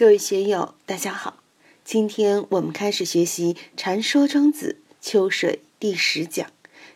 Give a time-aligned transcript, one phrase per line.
[0.00, 1.42] 各位学友，大家好！
[1.84, 6.50] 今天我们开始学习《禅说庄子·秋水》第十讲，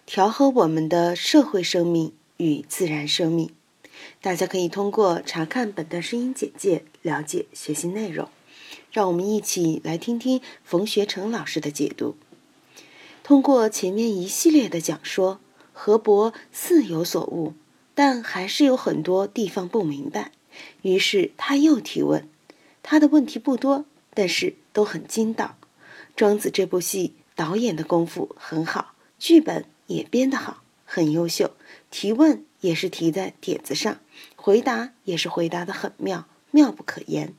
[0.07, 3.51] 调和我们的社会生命与自然生命。
[4.23, 8.31] 大家可以通过查看本段声音简介了解学习内容。
[8.91, 12.17] 让我们一起来听听冯学成老师的解读。
[13.23, 15.41] 通过前面一系列的讲说，
[15.75, 17.53] 何伯似有所悟，
[17.95, 20.33] 但还是有很多地方不明白。
[20.81, 22.27] 于是他又提问。
[22.85, 25.57] 他的问题不多，但是都很精到。
[26.15, 31.51] 庄子这部戏导演的功夫很好，剧本也编得好，很优秀。
[31.91, 33.99] 提问也是提在点子上，
[34.37, 37.35] 回答也是回答的很妙，妙不可言。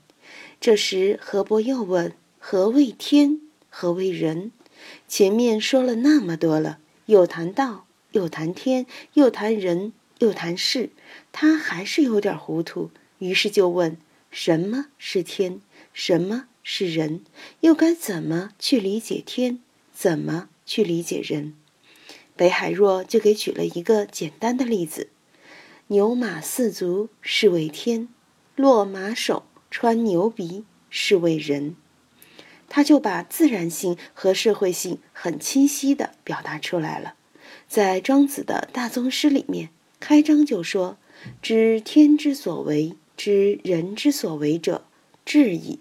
[0.59, 3.39] 这时何伯又问：“何谓天？
[3.69, 4.51] 何谓人？”
[5.07, 10.89] 前面说了那么多了，又谈道，又谈天，又谈人，又谈事，
[11.31, 13.97] 他还是有点糊涂，于是就问。
[14.37, 15.61] 什么是天？
[15.93, 17.21] 什么是人？
[17.61, 19.61] 又该怎么去理解天？
[19.93, 21.53] 怎么去理解人？
[22.35, 25.07] 北海若就给举了一个简单的例子：
[25.87, 28.09] 牛马四足是为天，
[28.57, 31.77] 落马首穿牛鼻是为人。
[32.67, 37.15] 他就把自然性和社会性很清晰地表达出来了。
[37.69, 39.69] 在庄子的大宗师里面，
[40.01, 40.97] 开章就说
[41.41, 44.85] ：“知天之所为。”知人之所为者，
[45.25, 45.79] 智矣。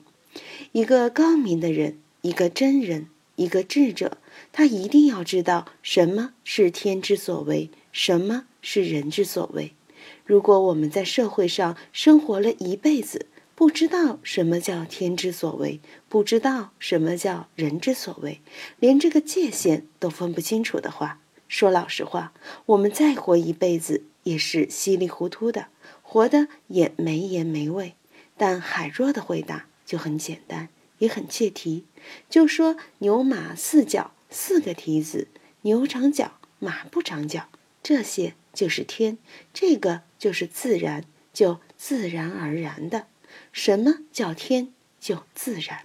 [0.73, 4.19] 一个高明的人，一个真人，一个智者，
[4.53, 9.75] 他一定要知道什么是天之所为，什么是人之所为。
[10.25, 18.41] 如果我们在社会上生活了一辈子，不知道什么叫天之所为，不知道什么叫人之所为，
[18.81, 22.33] 连这个界限都分不清楚的话，说老实话，
[22.67, 25.67] 我们再活一辈子也是稀里糊涂的。
[26.07, 27.95] 活的也没盐没味，
[28.37, 31.87] 但海若的回答就很简单，也很切题，
[32.31, 35.27] 就说牛马四脚四个蹄子，
[35.63, 37.49] 牛长脚，马不长脚，
[37.83, 39.19] 这些就是天，
[39.53, 43.07] 这个就是自然，就自然而然的。
[43.51, 44.73] 什么叫天？
[45.01, 45.85] 就自然。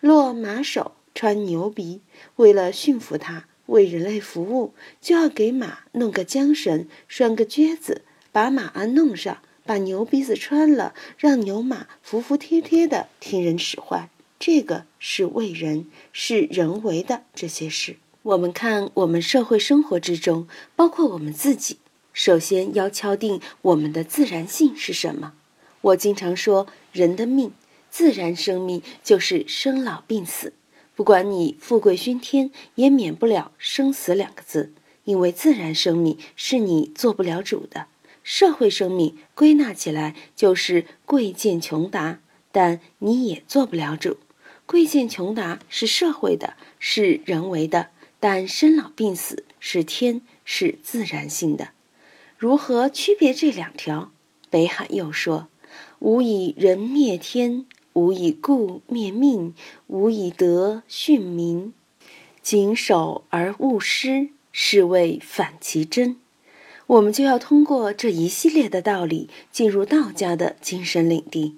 [0.00, 2.02] 落马首，穿牛鼻，
[2.36, 8.02] 为了驯服它，为人类服务，就要给马弄个缰绳，拴个橛子，
[8.38, 9.38] 把马鞍弄上。
[9.66, 17.96] 把牛鼻子穿了，让牛马服服帖帖的听人使唤，这个是为人，是人为的这些事。
[18.22, 21.78] 我们看我们社会生活之中，包括我们自己，
[22.12, 25.34] 首先要敲定我们的自然性是什么。
[25.80, 27.50] 我经常说，人的命，
[27.90, 30.54] 自然生命就是生老病死，
[30.94, 34.72] 不管你富贵熏天，也免不了生死两个字，
[35.04, 37.88] 因为自然生命是你做不了主的。
[38.28, 42.20] 社会生命归纳起来就是贵贱穷达，
[42.52, 44.18] 但你也做不了主。
[44.66, 47.88] 贵贱穷达是社会的，是人为的，
[48.20, 51.70] 但生老病死是天，是自然性的。
[52.36, 54.12] 如何区别这两条？
[54.50, 55.48] 北海又说
[56.00, 57.64] ：“吾以人灭天，
[57.94, 59.54] 吾以故灭命，
[59.86, 61.72] 吾以德训民。
[62.42, 66.18] 谨守而勿失，是谓反其真。”
[66.88, 71.54] 我们就要通过这一系列的道理进入道家的精神领地。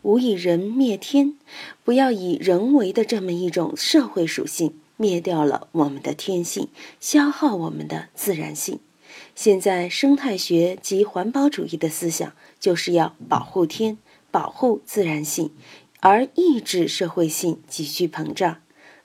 [0.00, 1.34] 无以人灭天，
[1.84, 6.68] 不要以人为的这么一种社会属性灭掉了我们的天性，
[6.98, 8.80] 消耗我们的自然性。
[9.34, 13.98] 现在生态学及环保主义的思想就是要保护天，
[14.30, 15.50] 保护自然性，
[16.00, 18.56] 而抑制社会性急剧膨胀。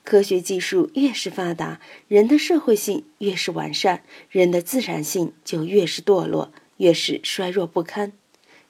[0.05, 8.13] 科学技术越是发达，人的社会性越是完善，人的自然性就越是堕落，越是衰弱不堪。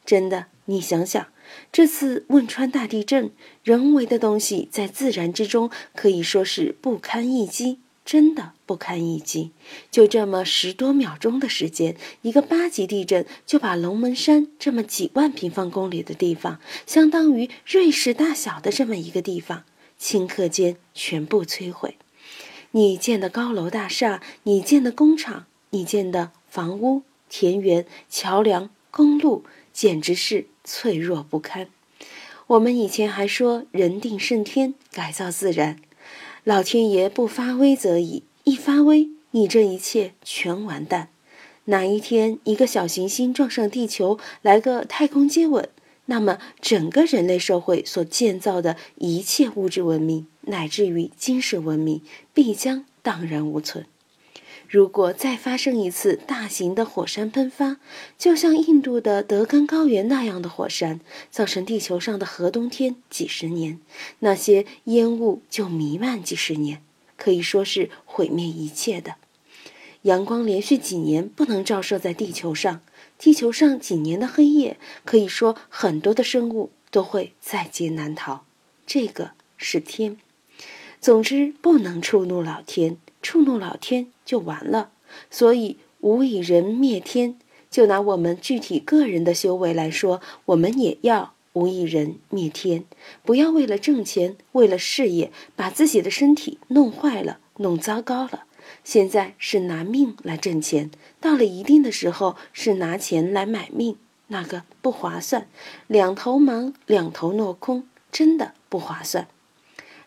[0.06, 1.28] 真的，你想想，
[1.74, 3.32] 这次汶川大地震，
[3.64, 9.52] 人为的东西在自然之中可以说是不堪一击，真的不堪一击。
[9.92, 19.66] 就这么十多秒钟的时间，一个八级地震就把龙门山这么几万平方公里的地方，相当于瑞士大小的这么一个地方。
[20.00, 21.98] 顷刻间全部摧毁，
[22.72, 29.44] 你建的高楼大厦，你建的工厂，你建的房屋、田园、桥梁、公路，
[29.74, 31.68] 简直是脆弱不堪。
[32.48, 35.78] 我们以前还说人定胜天，改造自然，
[36.44, 41.10] 老天爷不发威则已，一发威，你这一切全完蛋。
[41.66, 45.68] 哪一天一个小行星撞上地球，来个太空接吻？
[46.08, 52.02] 那么，整个人类社会所建造的一切物质文明，乃至于精神文明，
[52.34, 53.86] 必将荡然无存。
[54.68, 57.78] 如果再发生一次大型的火山喷发，
[58.18, 61.00] 就像印度的德干高原那样的火山，
[61.30, 63.80] 造成地球上的核冬天几十年，
[64.20, 66.82] 那些烟雾就弥漫几十年，
[67.16, 69.16] 可以说是毁灭一切的。
[70.02, 72.82] 阳光连续几年不能照射在地球上，
[73.18, 78.46] 地球上几年的黑夜，可以说很多的生物都会在劫难逃。
[78.86, 80.18] 这个是天。
[81.00, 84.92] 总之，不能触怒老天，触怒老天就完了。
[85.30, 87.38] 所以，无以人灭天。
[87.70, 92.86] 就拿我们具体个人的修为来说，我们也要无以人灭天。
[93.24, 98.46] 不要为了挣钱，为了事业，把自己的身体弄坏了，弄糟糕了。
[98.84, 103.98] 现在是拿命来挣钱，到了一定的时候，是拿钱来买命，
[104.28, 105.48] 那个不划算，
[105.88, 109.28] 两头忙，两头落空，真的不划算。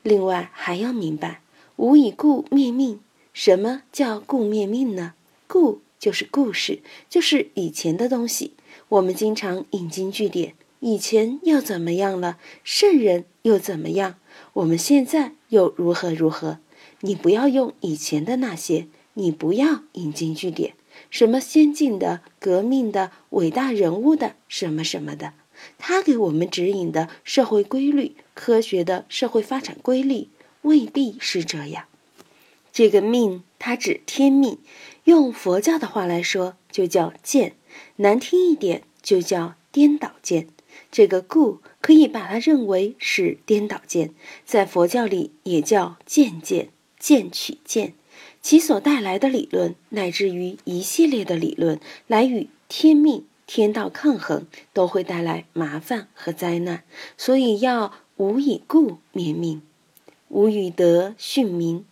[0.03, 1.41] 另外还要明白，
[1.77, 3.01] 无以故灭命。
[3.33, 5.15] 什么叫故灭命呢？
[5.47, 8.55] 故就是故事，就是以前的东西。
[8.89, 12.39] 我们经常引经据典，以前又怎么样了？
[12.65, 14.17] 圣人又怎么样？
[14.55, 16.59] 我们现在又如何如何？
[17.01, 20.75] 你不要用以前的那些，你不要引经据典，
[21.11, 25.35] 什么先进的、革命的、伟大人物的什么什么的。
[25.77, 30.29] 他给我们指引的社会规律，科学的社会发展规律，
[30.63, 31.87] 未必是这样。
[32.73, 34.59] 这个命，它指天命，
[35.05, 37.55] 用佛教的话来说，就叫见；
[37.97, 40.49] 难听一点，就叫颠倒见。
[40.93, 46.69] 这个故，可以把它认为是颠倒见，在佛教里也叫见见、
[46.99, 47.95] 见取见，
[48.43, 53.25] 其所带来的理论，乃至于一系列的理论，来与天命。
[53.51, 56.85] 天道抗衡都会带来麻烦和灾难，
[57.17, 59.63] 所以要无以故灭命，
[60.29, 61.83] 无以德殉民。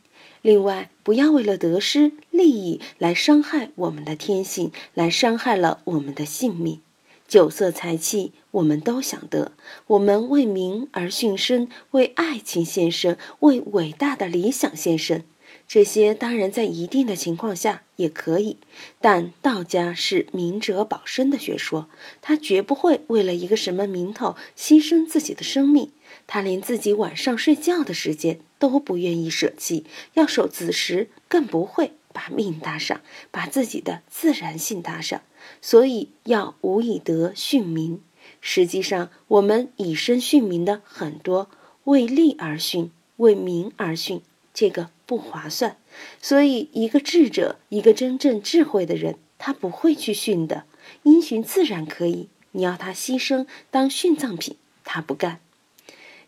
[0.42, 6.82] 另外，不要为了得失利益来伤害我们的天性，来伤害了我们的性命。
[7.28, 9.52] 酒色财气我们都想得，
[9.88, 15.24] 我们为名而殉身，为爱情献身，为伟大的理想献身。
[15.66, 18.58] 这些当然在一定的情况下也可以，
[19.00, 21.88] 但道家是明哲保身的学说，
[22.22, 25.90] 他绝不会为了一个什么名头牺牲自己的生命，
[26.28, 29.84] 他连自己晚上睡觉的时间都不愿意舍弃，
[30.14, 33.00] 要守子时更不会把命搭上，
[33.32, 35.22] 把自己的自然性搭上，
[35.60, 38.00] 所以要无以德殉民。
[38.40, 41.48] 实际上，我们以身殉民的很多，
[41.84, 44.20] 为利而殉，为名而殉。
[44.52, 45.76] 这个不划算，
[46.22, 50.64] 所以一个智者，一个真正智慧的人，他不会去殉的。
[51.02, 55.40] 因循自然可以，你要他牺牲当殉葬品，他不干。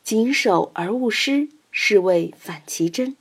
[0.05, 3.17] 谨守而勿失，是谓反其真。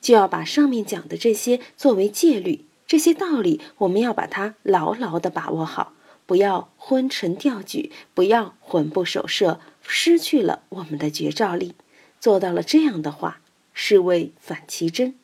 [0.00, 5.94] 就要把上面讲的这些作为戒律，这些道理我们要把它牢牢的把握好，
[6.26, 11.74] 不要昏沉掉举，不要魂不守舍，失去了我们的绝招力。
[12.20, 13.40] 做到了这样的话。
[13.72, 15.14] 是谓反其真，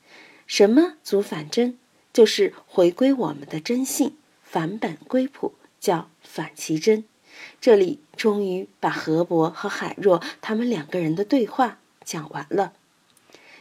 [0.46, 1.76] 什么足反真？
[2.10, 7.04] 就是回归我们的真性，返本归朴，叫反其真。
[7.60, 12.72] 这里终于把河伯和海若他们两个人的对话讲完了。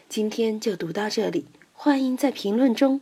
[0.07, 3.01] 今天就读到这里，欢迎在评论中